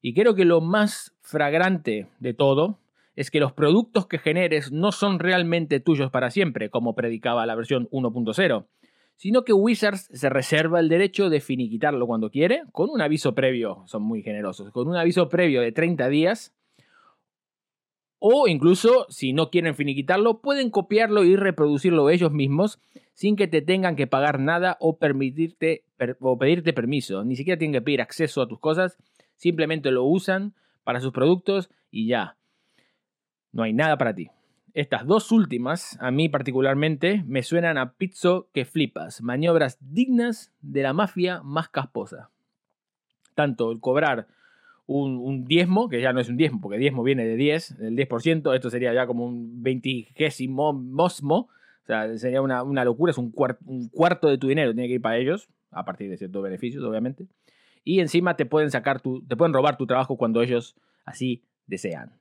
Y 0.00 0.14
creo 0.14 0.34
que 0.34 0.44
lo 0.44 0.60
más 0.60 1.14
fragrante 1.20 2.08
de 2.20 2.34
todo 2.34 2.78
es 3.16 3.30
que 3.30 3.40
los 3.40 3.52
productos 3.52 4.06
que 4.06 4.18
generes 4.18 4.70
no 4.70 4.92
son 4.92 5.18
realmente 5.18 5.80
tuyos 5.80 6.10
para 6.10 6.30
siempre, 6.30 6.70
como 6.70 6.94
predicaba 6.94 7.46
la 7.46 7.54
versión 7.54 7.88
1.0, 7.90 8.66
sino 9.16 9.44
que 9.44 9.54
Wizards 9.54 10.08
se 10.12 10.28
reserva 10.28 10.78
el 10.78 10.88
derecho 10.88 11.30
de 11.30 11.40
finiquitarlo 11.40 12.06
cuando 12.06 12.30
quiere, 12.30 12.62
con 12.72 12.90
un 12.90 13.00
aviso 13.00 13.34
previo, 13.34 13.82
son 13.86 14.02
muy 14.02 14.22
generosos, 14.22 14.70
con 14.70 14.86
un 14.88 14.96
aviso 14.96 15.28
previo 15.28 15.62
de 15.62 15.72
30 15.72 16.08
días, 16.08 16.54
o 18.18 18.48
incluso, 18.48 19.06
si 19.08 19.32
no 19.32 19.50
quieren 19.50 19.74
finiquitarlo, 19.74 20.40
pueden 20.40 20.70
copiarlo 20.70 21.24
y 21.24 21.36
reproducirlo 21.36 22.08
ellos 22.10 22.32
mismos 22.32 22.80
sin 23.12 23.36
que 23.36 23.46
te 23.46 23.62
tengan 23.62 23.96
que 23.96 24.06
pagar 24.06 24.40
nada 24.40 24.76
o, 24.80 24.98
permitirte, 24.98 25.84
o 26.20 26.38
pedirte 26.38 26.72
permiso. 26.72 27.24
Ni 27.24 27.36
siquiera 27.36 27.58
tienen 27.58 27.72
que 27.72 27.82
pedir 27.82 28.02
acceso 28.02 28.42
a 28.42 28.48
tus 28.48 28.58
cosas, 28.58 28.98
simplemente 29.36 29.90
lo 29.90 30.04
usan 30.04 30.54
para 30.84 31.00
sus 31.00 31.12
productos 31.12 31.70
y 31.90 32.08
ya. 32.08 32.36
No 33.52 33.62
hay 33.62 33.72
nada 33.72 33.96
para 33.96 34.14
ti. 34.14 34.28
Estas 34.74 35.06
dos 35.06 35.32
últimas, 35.32 35.96
a 36.02 36.10
mí 36.10 36.28
particularmente, 36.28 37.24
me 37.26 37.42
suenan 37.42 37.78
a 37.78 37.94
pizzo 37.94 38.50
que 38.52 38.66
flipas, 38.66 39.22
maniobras 39.22 39.78
dignas 39.80 40.52
de 40.60 40.82
la 40.82 40.92
mafia 40.92 41.40
más 41.42 41.70
casposa. 41.70 42.30
Tanto 43.34 43.72
el 43.72 43.80
cobrar 43.80 44.28
un, 44.86 45.44
diezmo, 45.44 45.88
que 45.88 46.00
ya 46.00 46.12
no 46.12 46.20
es 46.20 46.28
un 46.28 46.36
diezmo, 46.36 46.60
porque 46.60 46.78
diezmo 46.78 47.02
viene 47.02 47.26
de 47.26 47.36
10, 47.36 47.78
del 47.78 47.96
10%, 47.96 48.54
esto 48.54 48.70
sería 48.70 48.94
ya 48.94 49.06
como 49.06 49.26
un 49.26 49.62
veintigésimo 49.62 50.72
mosmo, 50.72 51.48
O 51.82 51.86
sea, 51.86 52.16
sería 52.18 52.40
una, 52.42 52.62
una 52.62 52.84
locura, 52.84 53.10
es 53.10 53.18
un, 53.18 53.32
un 53.66 53.88
cuarto 53.88 54.28
de 54.28 54.38
tu 54.38 54.48
dinero, 54.48 54.72
tiene 54.72 54.88
que 54.88 54.94
ir 54.94 55.02
para 55.02 55.16
ellos, 55.18 55.48
a 55.70 55.84
partir 55.84 56.08
de 56.08 56.16
ciertos 56.16 56.42
beneficios, 56.42 56.84
obviamente. 56.84 57.26
Y 57.84 58.00
encima 58.00 58.36
te 58.36 58.46
pueden 58.46 58.70
sacar 58.70 59.00
tu, 59.00 59.22
te 59.22 59.36
pueden 59.36 59.52
robar 59.52 59.76
tu 59.76 59.86
trabajo 59.86 60.16
cuando 60.16 60.42
ellos 60.42 60.76
así 61.04 61.42
desean. 61.66 62.12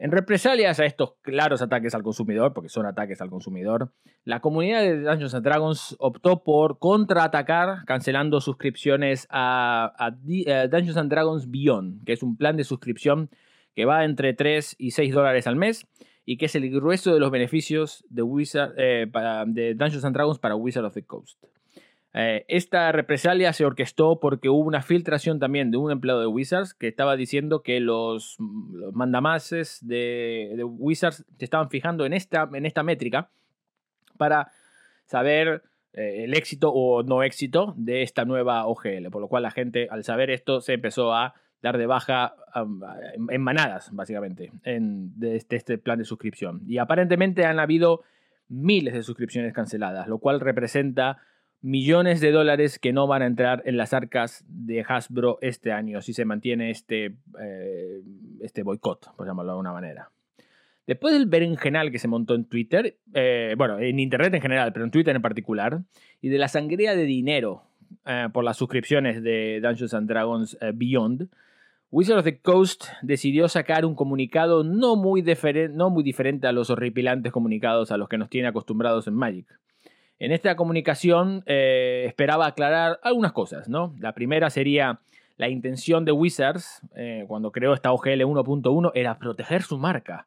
En 0.00 0.12
represalias 0.12 0.78
a 0.78 0.84
estos 0.84 1.14
claros 1.22 1.60
ataques 1.60 1.92
al 1.92 2.04
consumidor, 2.04 2.54
porque 2.54 2.68
son 2.68 2.86
ataques 2.86 3.20
al 3.20 3.30
consumidor, 3.30 3.92
la 4.24 4.38
comunidad 4.40 4.80
de 4.80 5.00
Dungeons 5.00 5.34
and 5.34 5.44
Dragons 5.44 5.96
optó 5.98 6.44
por 6.44 6.78
contraatacar 6.78 7.84
cancelando 7.84 8.40
suscripciones 8.40 9.26
a, 9.28 9.92
eh, 10.28 10.68
Dungeons 10.70 10.96
and 10.96 11.10
Dragons 11.10 11.50
Beyond, 11.50 12.04
que 12.04 12.12
es 12.12 12.22
un 12.22 12.36
plan 12.36 12.56
de 12.56 12.62
suscripción 12.62 13.28
que 13.74 13.86
va 13.86 14.04
entre 14.04 14.34
3 14.34 14.76
y 14.78 14.92
6 14.92 15.12
dólares 15.12 15.48
al 15.48 15.56
mes 15.56 15.84
y 16.24 16.36
que 16.36 16.46
es 16.46 16.54
el 16.54 16.70
grueso 16.70 17.12
de 17.12 17.18
los 17.18 17.32
beneficios 17.32 18.04
de, 18.08 18.22
Wizard, 18.22 18.74
eh, 18.76 19.10
de 19.46 19.74
Dungeons 19.74 20.12
Dragons 20.12 20.38
para 20.38 20.54
Wizard 20.54 20.84
of 20.84 20.94
the 20.94 21.04
Coast. 21.04 21.42
Eh, 22.14 22.44
esta 22.48 22.90
represalia 22.90 23.52
se 23.52 23.64
orquestó 23.64 24.18
porque 24.18 24.48
hubo 24.48 24.66
una 24.66 24.82
filtración 24.82 25.38
también 25.38 25.70
de 25.70 25.76
un 25.76 25.90
empleado 25.90 26.20
de 26.20 26.26
Wizards 26.26 26.74
que 26.74 26.88
estaba 26.88 27.16
diciendo 27.16 27.62
que 27.62 27.80
los, 27.80 28.36
mandamases 28.92 29.78
de, 29.86 30.62
Wizards 30.64 31.24
se 31.38 31.44
estaban 31.44 31.68
fijando 31.68 32.06
en 32.06 32.14
esta, 32.14 32.48
en 32.52 32.64
esta 32.64 32.82
métrica 32.82 33.30
para 34.16 34.50
saber 35.04 35.62
eh, 35.92 36.24
el 36.24 36.34
éxito 36.34 36.70
o 36.72 37.02
no 37.02 37.22
éxito 37.22 37.74
de 37.76 38.02
esta 38.02 38.24
nueva 38.24 38.66
OGL. 38.66 39.10
Por 39.10 39.20
lo 39.20 39.28
cual 39.28 39.42
la 39.42 39.50
gente, 39.50 39.88
al 39.90 40.02
saber 40.02 40.30
esto, 40.30 40.60
se 40.60 40.74
empezó 40.74 41.12
a 41.12 41.34
dar 41.60 41.76
de 41.76 41.86
baja 41.86 42.34
en 43.30 43.42
manadas, 43.42 43.90
básicamente, 43.92 44.52
en, 44.62 45.18
de 45.18 45.36
este, 45.36 45.56
este 45.56 45.76
plan 45.76 45.98
de 45.98 46.04
suscripción. 46.04 46.62
Y 46.66 46.78
aparentemente 46.78 47.44
han 47.44 47.58
habido 47.58 48.02
miles 48.48 48.94
de 48.94 49.02
suscripciones 49.02 49.52
canceladas, 49.52 50.08
lo 50.08 50.18
cual 50.18 50.40
representa 50.40 51.18
millones 51.60 52.20
de 52.20 52.30
dólares 52.30 52.78
que 52.78 52.92
no 52.92 53.06
van 53.06 53.22
a 53.22 53.26
entrar 53.26 53.62
en 53.66 53.76
las 53.76 53.92
arcas 53.92 54.44
de 54.48 54.84
Hasbro 54.86 55.38
este 55.40 55.72
año 55.72 56.00
si 56.02 56.12
se 56.12 56.24
mantiene 56.24 56.70
este, 56.70 57.16
eh, 57.40 58.00
este 58.40 58.62
boicot, 58.62 59.14
por 59.16 59.26
llamarlo 59.26 59.52
de 59.52 59.54
alguna 59.54 59.72
manera. 59.72 60.10
Después 60.86 61.12
del 61.12 61.26
berenjenal 61.26 61.90
que 61.90 61.98
se 61.98 62.08
montó 62.08 62.34
en 62.34 62.46
Twitter, 62.46 62.96
eh, 63.12 63.54
bueno, 63.58 63.78
en 63.78 63.98
Internet 63.98 64.32
en 64.34 64.40
general, 64.40 64.72
pero 64.72 64.84
en 64.84 64.90
Twitter 64.90 65.14
en 65.14 65.20
particular, 65.20 65.82
y 66.22 66.28
de 66.28 66.38
la 66.38 66.48
sangría 66.48 66.96
de 66.96 67.04
dinero 67.04 67.64
eh, 68.06 68.28
por 68.32 68.44
las 68.44 68.56
suscripciones 68.56 69.22
de 69.22 69.60
Dungeons 69.60 69.92
and 69.92 70.08
Dragons 70.08 70.56
Beyond, 70.74 71.28
Wizard 71.90 72.18
of 72.18 72.24
the 72.24 72.38
Coast 72.38 72.84
decidió 73.00 73.48
sacar 73.48 73.86
un 73.86 73.94
comunicado 73.94 74.62
no 74.62 74.96
muy, 74.96 75.24
no 75.72 75.90
muy 75.90 76.02
diferente 76.02 76.46
a 76.46 76.52
los 76.52 76.68
horripilantes 76.68 77.32
comunicados 77.32 77.90
a 77.90 77.96
los 77.96 78.08
que 78.08 78.18
nos 78.18 78.28
tiene 78.28 78.48
acostumbrados 78.48 79.06
en 79.08 79.14
Magic. 79.14 79.46
En 80.20 80.32
esta 80.32 80.56
comunicación 80.56 81.44
eh, 81.46 82.04
esperaba 82.06 82.46
aclarar 82.46 82.98
algunas 83.02 83.32
cosas, 83.32 83.68
¿no? 83.68 83.94
La 84.00 84.14
primera 84.14 84.50
sería 84.50 85.00
la 85.36 85.48
intención 85.48 86.04
de 86.04 86.10
Wizards, 86.10 86.82
eh, 86.96 87.24
cuando 87.28 87.52
creó 87.52 87.72
esta 87.72 87.92
OGL 87.92 88.24
1.1, 88.24 88.90
era 88.94 89.18
proteger 89.18 89.62
su 89.62 89.78
marca. 89.78 90.26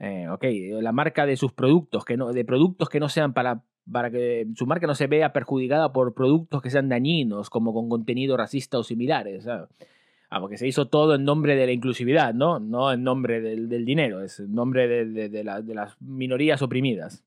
Eh, 0.00 0.28
ok, 0.28 0.44
la 0.82 0.90
marca 0.90 1.26
de 1.26 1.36
sus 1.36 1.52
productos, 1.52 2.04
que 2.04 2.16
no, 2.16 2.32
de 2.32 2.44
productos 2.44 2.88
que 2.88 2.98
no 2.98 3.08
sean 3.08 3.32
para, 3.32 3.62
para 3.90 4.10
que 4.10 4.48
su 4.56 4.66
marca 4.66 4.88
no 4.88 4.96
se 4.96 5.06
vea 5.06 5.32
perjudicada 5.32 5.92
por 5.92 6.12
productos 6.14 6.60
que 6.60 6.70
sean 6.70 6.88
dañinos, 6.88 7.50
como 7.50 7.72
con 7.72 7.88
contenido 7.88 8.36
racista 8.36 8.78
o 8.78 8.82
similares. 8.82 9.46
Ah, 9.46 10.40
porque 10.40 10.56
se 10.56 10.66
hizo 10.66 10.86
todo 10.86 11.14
en 11.14 11.24
nombre 11.24 11.54
de 11.54 11.66
la 11.66 11.72
inclusividad, 11.72 12.34
¿no? 12.34 12.58
No 12.58 12.92
en 12.92 13.04
nombre 13.04 13.40
del, 13.40 13.84
dinero, 13.84 14.22
es 14.22 14.40
en 14.40 14.54
nombre 14.54 14.88
de 14.88 15.44
las 15.44 16.00
minorías 16.00 16.62
oprimidas. 16.62 17.24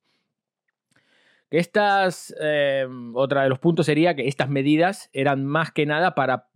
Estas, 1.54 2.34
eh, 2.42 2.88
otra 3.14 3.44
de 3.44 3.50
los 3.50 3.60
puntos 3.60 3.86
sería 3.86 4.16
que 4.16 4.28
estas 4.28 4.50
medidas 4.50 5.12
eran 5.14 5.46
más 5.46 5.70
que 5.72 5.86
nada 5.86 6.16
para, 6.16 6.48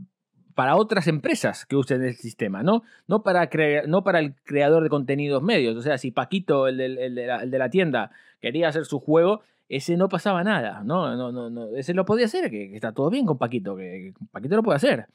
para 0.55 0.75
otras 0.75 1.07
empresas 1.07 1.67
que 1.67 1.75
usen 1.75 2.03
el 2.03 2.15
sistema, 2.15 2.63
¿no? 2.63 2.81
No 3.07 3.21
para, 3.21 3.47
no 3.85 4.03
para 4.03 4.17
el 4.17 4.33
creador 4.43 4.81
de 4.81 4.89
contenidos 4.89 5.43
medios. 5.43 5.77
O 5.77 5.83
sea, 5.83 5.99
si 5.99 6.09
Paquito, 6.09 6.67
el, 6.67 6.77
de, 6.77 7.57
la, 7.59 7.69
tienda, 7.69 8.09
quería 8.41 8.69
hacer 8.69 8.85
su 8.85 8.99
juego, 8.99 9.41
ese 9.69 9.97
no 9.97 10.09
pasaba 10.09 10.43
nada, 10.43 10.81
¿no? 10.83 11.15
no, 11.15 11.31
no, 11.31 11.75
ese 11.75 11.93
lo 11.93 12.03
podía 12.03 12.25
hacer, 12.25 12.49
que, 12.49 12.75
está 12.75 12.91
todo 12.91 13.11
bien 13.11 13.27
con 13.27 13.37
Paquito, 13.37 13.75
que 13.75 14.15
Paquito 14.31 14.55
lo 14.55 14.63
puede 14.63 14.77
hacer. 14.77 15.05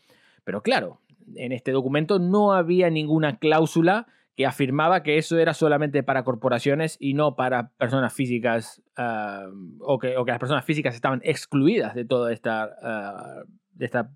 Pero 0.44 0.62
claro, 0.62 1.00
en 1.34 1.50
este 1.50 1.72
documento 1.72 2.20
no 2.20 2.52
había 2.52 2.88
ninguna 2.88 3.40
cláusula 3.40 4.06
que 4.36 4.46
afirmaba 4.46 5.02
que 5.02 5.18
eso 5.18 5.38
era 5.38 5.52
solamente 5.54 6.02
para 6.02 6.24
corporaciones 6.24 6.96
y 6.98 7.14
no 7.14 7.36
para 7.36 7.70
personas 7.70 8.14
físicas, 8.14 8.82
ah, 8.96 9.46
o, 9.80 9.98
que, 9.98 10.14
las 10.26 10.38
personas 10.38 10.64
físicas 10.64 10.94
estaban 10.94 11.20
excluidas 11.24 11.94
de 11.94 12.04
toda 12.04 12.32
esta, 12.32 13.44
uh, 13.44 13.50
de 13.74 13.84
esta, 13.84 14.10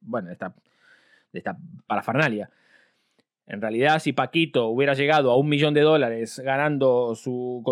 bueno, 0.00 0.28
de 0.28 0.34
esta 0.34 1.56
parafernalia. 1.86 2.50
En 3.46 3.60
realidad, 3.60 3.98
si 3.98 4.14
Paquito 4.14 4.68
hubiera 4.68 4.94
llegado 4.94 5.30
a 5.30 5.36
un 5.36 5.48
millón 5.48 5.74
de 5.74 5.82
dólares 5.82 6.40
ganando 6.42 7.14
su. 7.14 7.62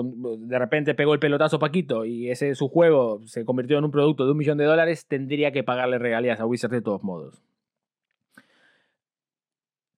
De 0.41 0.59
repente 0.59 0.95
pegó 0.95 1.15
el 1.15 1.21
pelotazo 1.21 1.59
Paquito 1.59 2.05
y 2.05 2.31
ese 2.31 2.55
su 2.55 2.69
juego 2.69 3.23
se 3.25 3.47
convirtió 3.47 3.79
en 3.79 3.85
un 3.85 3.91
producto 3.91 4.27
de 4.27 4.33
un 4.33 4.39
millón 4.39 4.59
de 4.59 4.65
dólares, 4.65 5.07
tendría 5.07 5.51
que 5.51 5.65
pagarle 5.65 5.99
regalías 5.99 6.41
a 6.41 6.47
Wizard 6.47 6.73
de 6.73 6.83
todos 6.83 7.03
modos 7.03 7.43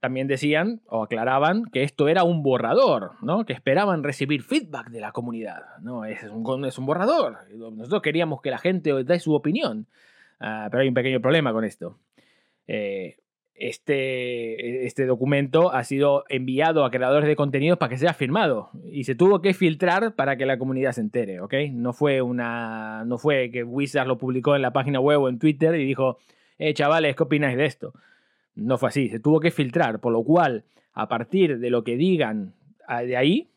también 0.04 0.26
decían 0.26 0.82
o 0.86 1.04
aclaraban 1.04 1.64
que 1.72 1.82
esto 1.82 2.08
era 2.08 2.24
un 2.24 2.42
borrador, 2.42 3.12
¿no? 3.22 3.46
que 3.46 3.54
esperaban 3.54 4.02
recibir 4.02 4.42
feedback 4.42 4.90
de 4.90 5.00
la 5.00 5.12
comunidad. 5.12 5.62
No, 5.80 6.04
es 6.04 6.22
un, 6.24 6.66
es 6.66 6.76
un 6.76 6.84
borrador. 6.84 7.38
Nosotros 7.54 8.02
queríamos 8.02 8.42
que 8.42 8.50
la 8.50 8.58
gente 8.58 8.92
dé 9.02 9.18
su 9.18 9.32
opinión, 9.32 9.86
ah, 10.40 10.68
pero 10.70 10.82
hay 10.82 10.88
un 10.88 10.94
pequeño 10.94 11.22
problema 11.22 11.54
con 11.54 11.64
esto. 11.64 11.96
Eh, 12.66 13.16
este, 13.54 14.84
este 14.84 15.06
documento 15.06 15.72
ha 15.72 15.84
sido 15.84 16.24
enviado 16.28 16.84
a 16.84 16.90
creadores 16.90 17.26
de 17.26 17.34
contenidos 17.34 17.78
para 17.78 17.88
que 17.88 17.96
sea 17.96 18.12
firmado 18.12 18.68
y 18.84 19.04
se 19.04 19.14
tuvo 19.14 19.40
que 19.40 19.54
filtrar 19.54 20.14
para 20.16 20.36
que 20.36 20.44
la 20.44 20.58
comunidad 20.58 20.92
se 20.92 21.00
entere, 21.00 21.40
¿ok? 21.40 21.54
No 21.72 21.94
fue, 21.94 22.20
una, 22.20 23.06
no 23.06 23.16
fue 23.16 23.50
que 23.50 23.64
Wizard 23.64 24.06
lo 24.06 24.18
publicó 24.18 24.54
en 24.54 24.60
la 24.60 24.74
página 24.74 25.00
web 25.00 25.22
o 25.22 25.28
en 25.30 25.38
Twitter 25.38 25.74
y 25.76 25.86
dijo, 25.86 26.18
eh, 26.58 26.74
chavales, 26.74 27.16
¿qué 27.16 27.22
opináis 27.22 27.56
de 27.56 27.64
esto? 27.64 27.94
No 28.54 28.78
fue 28.78 28.88
así, 28.88 29.08
se 29.08 29.20
tuvo 29.20 29.40
que 29.40 29.50
filtrar, 29.50 30.00
por 30.00 30.12
lo 30.12 30.22
cual, 30.22 30.64
a 30.92 31.08
partir 31.08 31.58
de 31.58 31.70
lo 31.70 31.82
que 31.82 31.96
digan 31.96 32.54
ah, 32.86 33.02
de 33.02 33.16
ahí, 33.16 33.48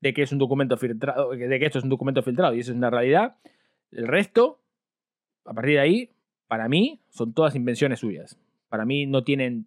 de 0.00 0.12
que 0.12 0.22
es 0.22 0.32
un 0.32 0.38
documento 0.38 0.76
filtrado, 0.76 1.30
de 1.30 1.58
que 1.58 1.66
esto 1.66 1.78
es 1.78 1.84
un 1.84 1.90
documento 1.90 2.22
filtrado 2.22 2.54
y 2.54 2.60
eso 2.60 2.72
es 2.72 2.76
una 2.76 2.90
realidad, 2.90 3.36
el 3.92 4.08
resto, 4.08 4.58
a 5.44 5.54
partir 5.54 5.74
de 5.74 5.80
ahí, 5.80 6.10
para 6.48 6.68
mí, 6.68 7.00
son 7.10 7.32
todas 7.32 7.54
invenciones 7.54 8.00
suyas. 8.00 8.38
Para 8.68 8.84
mí 8.84 9.06
no 9.06 9.22
tienen, 9.22 9.66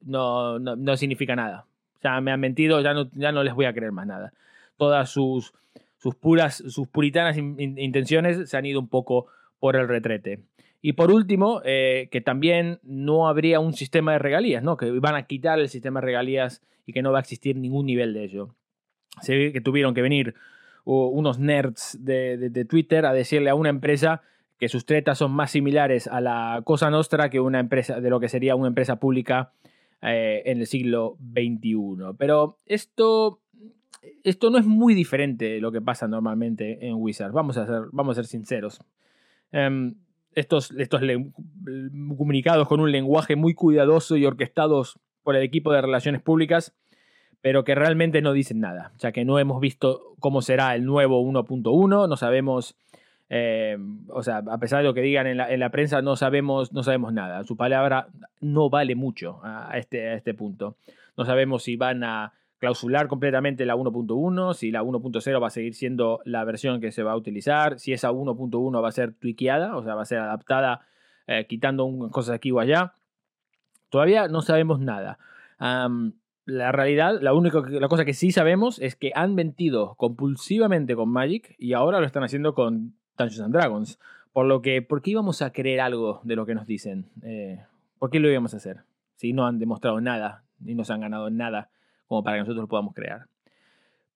no, 0.00 0.58
no, 0.58 0.96
significa 0.96 1.36
nada. 1.36 1.64
Sea, 2.02 2.20
me 2.20 2.32
han 2.32 2.40
mentido, 2.40 2.80
ya 2.80 2.92
no, 2.92 3.08
ya 3.14 3.32
no 3.32 3.42
les 3.42 3.54
voy 3.54 3.66
a 3.66 3.72
creer 3.72 3.92
más 3.92 4.06
nada. 4.06 4.32
Todas 4.76 5.10
sus, 5.10 5.52
sus 5.96 6.14
puras, 6.14 6.56
sus 6.56 6.86
puritanas 6.88 7.36
intenciones 7.36 8.48
se 8.48 8.56
han 8.56 8.66
ido 8.66 8.80
un 8.80 8.88
poco 8.88 9.26
por 9.58 9.76
el 9.76 9.88
retrete. 9.88 10.40
Y 10.80 10.92
por 10.92 11.10
último, 11.10 11.60
eh, 11.64 12.08
que 12.12 12.20
también 12.20 12.78
no 12.82 13.28
habría 13.28 13.60
un 13.60 13.72
sistema 13.72 14.12
de 14.12 14.18
regalías, 14.20 14.62
¿no? 14.62 14.76
que 14.76 14.90
van 15.00 15.16
a 15.16 15.26
quitar 15.26 15.58
el 15.58 15.68
sistema 15.68 16.00
de 16.00 16.06
regalías 16.06 16.62
y 16.86 16.92
que 16.92 17.02
no 17.02 17.12
va 17.12 17.18
a 17.18 17.20
existir 17.20 17.56
ningún 17.56 17.86
nivel 17.86 18.14
de 18.14 18.24
ello. 18.24 18.54
Se 19.20 19.36
ve 19.36 19.52
que 19.52 19.60
tuvieron 19.60 19.94
que 19.94 20.02
venir 20.02 20.34
unos 20.84 21.38
nerds 21.38 21.98
de, 22.00 22.66
Twitter 22.68 23.04
a 23.04 23.12
decirle 23.12 23.50
a 23.50 23.54
una 23.54 23.68
empresa 23.68 24.22
que 24.58 24.68
sus 24.68 24.86
tretas 24.86 25.18
son 25.18 25.32
más 25.32 25.50
similares 25.50 26.06
a 26.06 26.20
la 26.20 26.62
Cosa 26.64 26.90
Nostra 26.90 27.28
que 27.28 27.40
una 27.40 27.60
empresa, 27.60 28.00
de 28.00 28.10
lo 28.10 28.20
que 28.20 28.28
sería 28.28 28.56
una 28.56 28.68
empresa 28.68 28.96
pública 28.96 29.52
eh, 30.00 30.42
en 30.46 30.60
el 30.60 30.66
siglo 30.66 31.18
XXI. 31.32 32.14
Pero 32.16 32.56
esto, 32.64 33.40
esto 34.24 34.50
no 34.50 34.58
es 34.58 34.64
muy 34.64 34.94
diferente 34.94 35.44
de 35.44 35.60
lo 35.60 35.70
que 35.72 35.82
pasa 35.82 36.08
normalmente 36.08 36.86
en 36.86 36.94
Wizard. 36.94 37.32
Vamos 37.32 37.58
a 37.58 37.66
ser, 37.66 37.82
vamos 37.92 38.16
a 38.16 38.22
ser 38.22 38.26
sinceros. 38.26 38.80
Em, 39.52 39.94
estos, 40.38 40.70
estos 40.72 41.00
comunicados 42.16 42.68
con 42.68 42.80
un 42.80 42.92
lenguaje 42.92 43.36
muy 43.36 43.54
cuidadoso 43.54 44.16
y 44.16 44.26
orquestados 44.26 44.98
por 45.22 45.36
el 45.36 45.42
equipo 45.42 45.72
de 45.72 45.82
relaciones 45.82 46.22
públicas, 46.22 46.74
pero 47.40 47.64
que 47.64 47.74
realmente 47.74 48.22
no 48.22 48.32
dicen 48.32 48.60
nada, 48.60 48.92
ya 48.98 49.12
que 49.12 49.24
no 49.24 49.38
hemos 49.38 49.60
visto 49.60 50.14
cómo 50.20 50.42
será 50.42 50.74
el 50.74 50.84
nuevo 50.84 51.22
1.1, 51.22 52.08
no 52.08 52.16
sabemos, 52.16 52.76
eh, 53.28 53.76
o 54.08 54.22
sea, 54.22 54.38
a 54.38 54.58
pesar 54.58 54.78
de 54.78 54.84
lo 54.84 54.94
que 54.94 55.02
digan 55.02 55.26
en 55.26 55.36
la, 55.36 55.52
en 55.52 55.60
la, 55.60 55.70
prensa, 55.70 56.02
no 56.02 56.16
sabemos, 56.16 56.72
no 56.72 56.82
sabemos 56.82 57.12
nada. 57.12 57.44
Su 57.44 57.56
palabra 57.56 58.08
no 58.40 58.70
vale 58.70 58.94
mucho 58.94 59.40
a, 59.42 59.76
este, 59.76 60.08
a 60.08 60.14
este 60.14 60.34
punto. 60.34 60.76
No 61.16 61.24
sabemos 61.24 61.64
si 61.64 61.76
van 61.76 62.04
a 62.04 62.32
clausular 62.58 63.08
completamente 63.08 63.64
la 63.64 63.76
1.1, 63.76 64.54
si 64.54 64.70
la 64.70 64.82
1.0 64.82 65.42
va 65.42 65.46
a 65.46 65.50
seguir 65.50 65.74
siendo 65.74 66.20
la 66.24 66.44
versión 66.44 66.80
que 66.80 66.92
se 66.92 67.02
va 67.02 67.12
a 67.12 67.16
utilizar, 67.16 67.78
si 67.78 67.92
esa 67.92 68.10
1.1 68.10 68.82
va 68.82 68.88
a 68.88 68.92
ser 68.92 69.14
tweakeada, 69.14 69.76
o 69.76 69.82
sea, 69.82 69.94
va 69.94 70.02
a 70.02 70.06
ser 70.06 70.18
adaptada 70.18 70.86
eh, 71.26 71.46
quitando 71.48 72.08
cosas 72.10 72.34
aquí 72.34 72.50
o 72.50 72.60
allá. 72.60 72.92
Todavía 73.90 74.28
no 74.28 74.42
sabemos 74.42 74.80
nada. 74.80 75.18
la 75.58 76.72
realidad, 76.72 77.20
la 77.20 77.32
única 77.32 77.60
la 77.68 77.88
cosa 77.88 78.04
que 78.04 78.14
sí 78.14 78.32
sabemos 78.32 78.78
es 78.80 78.96
que 78.96 79.12
han 79.14 79.34
mentido 79.34 79.94
compulsivamente 79.96 80.96
con 80.96 81.10
Magic 81.10 81.54
y 81.58 81.72
ahora 81.74 82.00
lo 82.00 82.06
están 82.06 82.24
haciendo 82.24 82.54
con 82.54 82.94
Dungeons 83.16 83.40
and 83.40 83.54
Dragons. 83.54 83.98
Por 84.32 84.46
lo 84.46 84.62
que, 84.62 84.82
¿por 84.82 85.00
qué 85.00 85.12
íbamos 85.12 85.42
a 85.42 85.52
creer 85.52 85.80
algo 85.80 86.20
de 86.24 86.36
lo 86.36 86.44
que 86.44 86.54
nos 86.54 86.66
dicen? 86.66 87.06
Eh, 87.22 87.60
¿Por 87.98 88.10
qué 88.10 88.20
lo 88.20 88.30
íbamos 88.30 88.54
a 88.54 88.58
hacer? 88.58 88.82
Si 89.16 89.32
no 89.32 89.46
han 89.46 89.58
demostrado 89.58 90.00
nada 90.00 90.44
y 90.64 90.74
nos 90.74 90.90
han 90.90 91.00
ganado 91.00 91.30
nada 91.30 91.70
como 92.08 92.24
para 92.24 92.36
que 92.36 92.40
nosotros 92.40 92.62
lo 92.62 92.68
podamos 92.68 92.94
crear. 92.94 93.26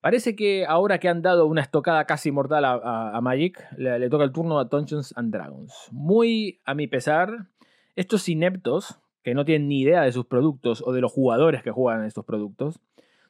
Parece 0.00 0.34
que 0.34 0.66
ahora 0.66 0.99
que 0.99 1.08
han 1.08 1.22
dado 1.22 1.46
una 1.46 1.61
estocada 1.61 2.04
casi 2.06 2.32
mortal 2.32 2.64
a, 2.64 3.20
Magic, 3.22 3.64
le, 3.76 4.11
toca 4.11 4.25
el 4.25 4.32
turno 4.32 4.58
a 4.58 4.64
Dungeons 4.64 5.16
and 5.16 5.32
Dragons. 5.32 5.72
Muy 5.92 6.61
a 6.64 6.75
mi 6.75 6.88
pesar, 6.88 7.46
estos 7.94 8.28
ineptos, 8.28 8.99
que 9.22 9.34
no 9.34 9.44
tienen 9.44 9.68
ni 9.68 9.82
idea 9.82 10.02
de 10.02 10.11
sus 10.11 10.26
productos 10.26 10.82
o 10.84 10.92
de 10.92 11.00
los 11.00 11.12
jugadores 11.12 11.62
que 11.62 11.70
juegan 11.70 12.04
estos 12.04 12.25
productos, 12.25 12.80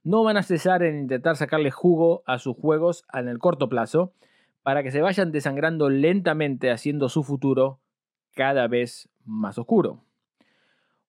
no 0.02 0.24
van 0.24 0.38
a 0.38 0.42
cesar 0.42 0.82
en 0.82 0.98
intentar 0.98 1.36
sacarle 1.36 1.70
jugo 1.70 2.22
a 2.24 2.38
sus 2.38 2.56
juegos 2.56 3.04
en 3.12 3.28
el 3.28 3.38
corto 3.38 3.68
plazo 3.68 4.14
para 4.62 4.82
que 4.82 4.90
se 4.90 5.02
vayan 5.02 5.30
desangrando 5.30 5.90
lentamente 5.90 6.70
haciendo 6.70 7.10
su 7.10 7.22
futuro 7.22 7.80
cada 8.34 8.66
vez 8.66 9.10
más 9.26 9.58
oscuro. 9.58 10.04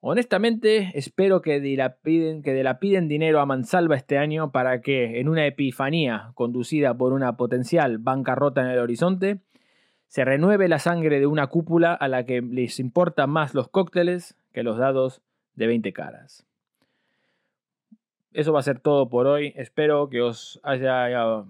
Honestamente, 0.05 0.91
espero 0.95 1.41
que 1.41 1.61
dilapiden, 1.61 2.41
que 2.41 2.53
dilapiden 2.53 3.07
dinero 3.07 3.39
a 3.39 3.45
mansalva 3.45 3.95
este 3.95 4.17
año 4.17 4.51
para 4.51 4.81
que, 4.81 5.21
en 5.21 5.29
una 5.29 5.45
epifanía 5.47 6.31
conducida 6.33 6.93
por 6.93 7.13
una 7.13 7.37
potencial 7.37 7.99
bancarrota 7.99 8.59
en 8.59 8.67
el 8.67 8.79
horizonte, 8.79 9.39
se 10.07 10.25
renueve 10.25 10.67
la 10.67 10.79
sangre 10.79 11.21
de 11.21 11.25
una 11.25 11.47
cúpula 11.47 11.93
a 11.93 12.09
la 12.09 12.25
que 12.25 12.41
les 12.41 12.81
importan 12.81 13.29
más 13.29 13.53
los 13.53 13.69
cócteles 13.69 14.35
que 14.51 14.61
los 14.61 14.77
dados 14.77 15.21
de 15.55 15.67
20 15.67 15.93
caras. 15.93 16.45
Eso 18.33 18.51
va 18.51 18.59
a 18.59 18.63
ser 18.63 18.81
todo 18.81 19.07
por 19.07 19.25
hoy. 19.25 19.53
Espero 19.55 20.09
que 20.09 20.21
os 20.21 20.59
haya 20.63 21.45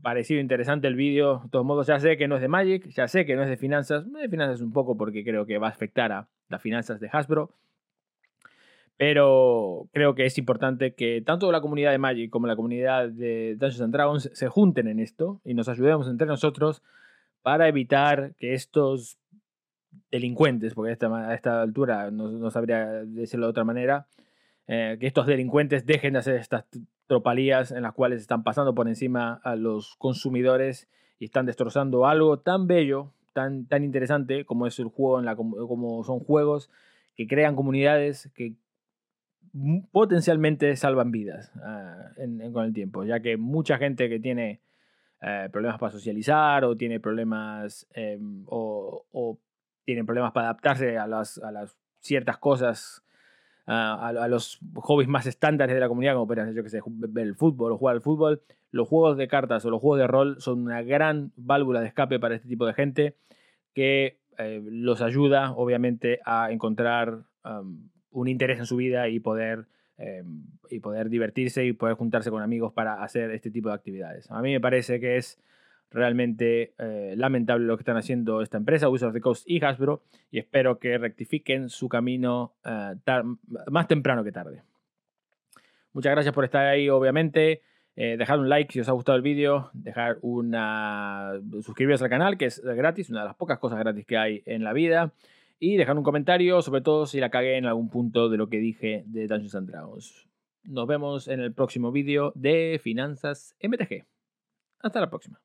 parecido 0.00 0.40
interesante 0.40 0.88
el 0.88 0.94
vídeo. 0.94 1.42
De 1.44 1.50
todos 1.50 1.66
modos, 1.66 1.86
ya 1.88 2.00
sé 2.00 2.16
que 2.16 2.26
no 2.26 2.36
es 2.36 2.40
de 2.40 2.48
Magic, 2.48 2.88
ya 2.88 3.06
sé 3.06 3.26
que 3.26 3.36
no 3.36 3.42
es 3.42 3.50
de 3.50 3.58
finanzas. 3.58 4.10
De 4.10 4.30
finanzas 4.30 4.62
un 4.62 4.72
poco 4.72 4.96
porque 4.96 5.24
creo 5.24 5.44
que 5.44 5.58
va 5.58 5.66
a 5.66 5.72
afectar 5.72 6.10
a 6.10 6.26
las 6.48 6.62
finanzas 6.62 7.00
de 7.00 7.10
Hasbro. 7.12 7.52
Pero 8.98 9.88
creo 9.92 10.16
que 10.16 10.26
es 10.26 10.36
importante 10.38 10.92
que 10.92 11.22
tanto 11.22 11.52
la 11.52 11.60
comunidad 11.60 11.92
de 11.92 11.98
Magic 11.98 12.30
como 12.30 12.48
la 12.48 12.56
comunidad 12.56 13.08
de 13.08 13.54
Dungeons 13.54 13.80
and 13.80 13.92
Dragons 13.92 14.30
se 14.34 14.48
junten 14.48 14.88
en 14.88 14.98
esto 14.98 15.40
y 15.44 15.54
nos 15.54 15.68
ayudemos 15.68 16.08
entre 16.08 16.26
nosotros 16.26 16.82
para 17.42 17.68
evitar 17.68 18.34
que 18.38 18.54
estos 18.54 19.16
delincuentes, 20.10 20.74
porque 20.74 20.90
a 21.00 21.34
esta, 21.34 21.62
altura 21.62 22.10
no, 22.10 22.50
sabría 22.50 22.86
decirlo 23.04 23.46
de 23.46 23.50
otra 23.50 23.62
manera, 23.62 24.08
eh, 24.66 24.96
que 24.98 25.06
estos 25.06 25.26
delincuentes 25.26 25.86
dejen 25.86 26.14
de 26.14 26.18
hacer 26.18 26.34
estas 26.34 26.64
tropalías 27.06 27.70
en 27.70 27.82
las 27.82 27.94
cuales 27.94 28.20
están 28.20 28.42
pasando 28.42 28.74
por 28.74 28.88
encima 28.88 29.40
a 29.44 29.54
los 29.54 29.94
consumidores 29.96 30.88
y 31.20 31.26
están 31.26 31.46
destrozando 31.46 32.04
algo 32.04 32.40
tan 32.40 32.66
bello, 32.66 33.12
tan, 33.32 33.66
tan 33.66 33.84
interesante 33.84 34.44
como 34.44 34.66
es 34.66 34.76
el 34.80 34.88
juego, 34.88 35.20
en 35.20 35.24
la, 35.24 35.36
como 35.36 36.02
son 36.02 36.18
juegos 36.18 36.68
que 37.14 37.28
crean 37.28 37.54
comunidades, 37.54 38.28
que 38.34 38.54
potencialmente 39.92 40.74
salvan 40.76 41.10
vidas 41.10 41.52
ah, 41.62 42.10
con 42.52 42.64
el 42.64 42.72
tiempo, 42.72 43.04
ya 43.04 43.20
que 43.20 43.36
mucha 43.36 43.78
gente 43.78 44.08
que 44.08 44.20
tiene 44.20 44.60
eh, 45.20 45.48
problemas 45.50 45.78
para 45.78 45.92
socializar 45.92 46.64
o 46.64 46.76
tiene 46.76 47.00
problemas 47.00 47.86
em, 47.92 48.44
o, 48.46 49.38
tiene 49.84 50.04
problemas 50.04 50.32
para 50.32 50.48
adaptarse 50.48 50.98
a 50.98 51.06
las, 51.06 51.38
a 51.38 51.50
las 51.50 51.76
ciertas 52.00 52.38
cosas, 52.38 53.02
ah, 53.66 54.08
a, 54.08 54.28
los 54.28 54.60
hobbies 54.76 55.08
más 55.08 55.26
estándares 55.26 55.74
de 55.74 55.80
la 55.80 55.88
comunidad, 55.88 56.14
como 56.14 56.32
yo 56.34 56.62
que 56.62 56.68
sé, 56.68 56.80
el 57.16 57.34
fútbol 57.34 57.72
o 57.72 57.78
jugar 57.78 57.96
al 57.96 58.02
fútbol, 58.02 58.42
los 58.70 58.86
juegos 58.86 59.16
de 59.16 59.28
cartas 59.28 59.64
o 59.64 59.70
los 59.70 59.80
juegos 59.80 59.98
de 59.98 60.06
rol 60.06 60.40
son 60.40 60.60
una 60.60 60.82
gran 60.82 61.32
válvula 61.36 61.80
de 61.80 61.88
escape 61.88 62.20
para 62.20 62.34
este 62.34 62.48
tipo 62.48 62.66
de 62.66 62.74
gente 62.74 63.16
que 63.74 64.18
eh, 64.38 64.62
los 64.64 65.00
ayuda 65.02 65.52
obviamente 65.52 66.20
a 66.24 66.52
encontrar 66.52 67.24
un 68.18 68.28
interés 68.28 68.58
en 68.58 68.66
su 68.66 68.76
vida 68.76 69.08
y 69.08 69.20
poder, 69.20 69.66
eh, 69.96 70.24
y 70.70 70.80
poder 70.80 71.08
divertirse 71.08 71.64
y 71.64 71.72
poder 71.72 71.94
juntarse 71.94 72.30
con 72.30 72.42
amigos 72.42 72.72
para 72.72 73.02
hacer 73.02 73.30
este 73.30 73.50
tipo 73.50 73.68
de 73.68 73.74
actividades. 73.74 74.30
A 74.30 74.42
mí 74.42 74.52
me 74.52 74.60
parece 74.60 75.00
que 75.00 75.16
es 75.16 75.40
realmente 75.90 76.74
eh, 76.78 77.14
lamentable 77.16 77.66
lo 77.66 77.76
que 77.76 77.82
están 77.82 77.96
haciendo 77.96 78.42
esta 78.42 78.58
empresa, 78.58 78.88
Wizards 78.88 79.10
of 79.10 79.14
the 79.14 79.20
Coast 79.20 79.48
y 79.48 79.64
Hasbro, 79.64 80.02
y 80.30 80.38
espero 80.38 80.78
que 80.78 80.98
rectifiquen 80.98 81.70
su 81.70 81.88
camino 81.88 82.52
eh, 82.64 82.94
más 83.70 83.88
temprano 83.88 84.24
que 84.24 84.32
tarde. 84.32 84.62
Muchas 85.92 86.12
gracias 86.12 86.34
por 86.34 86.44
estar 86.44 86.66
ahí, 86.66 86.88
obviamente. 86.90 87.62
dejar 87.96 88.38
un 88.38 88.48
like 88.48 88.72
si 88.72 88.78
os 88.78 88.88
ha 88.88 88.92
gustado 88.92 89.16
el 89.16 89.22
vídeo, 89.22 89.70
dejar 89.72 90.18
una. 90.20 91.32
suscribiros 91.62 92.00
al 92.02 92.10
canal, 92.10 92.36
que 92.36 92.44
es 92.44 92.60
gratis, 92.62 93.10
una 93.10 93.22
de 93.22 93.26
las 93.26 93.34
pocas 93.34 93.58
cosas 93.58 93.80
gratis 93.80 94.06
que 94.06 94.16
hay 94.16 94.42
en 94.46 94.62
la 94.62 94.72
vida 94.72 95.12
y 95.58 95.76
dejar 95.76 95.96
un 95.96 96.04
comentario, 96.04 96.62
sobre 96.62 96.80
todo 96.80 97.06
si 97.06 97.20
la 97.20 97.30
cagué 97.30 97.56
en 97.56 97.66
algún 97.66 97.90
punto 97.90 98.28
de 98.28 98.36
lo 98.36 98.48
que 98.48 98.58
dije 98.58 99.04
de 99.06 99.26
Dungeons 99.26 99.54
and 99.54 99.68
Dragons. 99.68 100.28
Nos 100.62 100.86
vemos 100.86 101.28
en 101.28 101.40
el 101.40 101.52
próximo 101.52 101.92
vídeo 101.92 102.32
de 102.34 102.80
Finanzas 102.82 103.56
MTG. 103.62 104.06
Hasta 104.80 105.00
la 105.00 105.08
próxima. 105.08 105.40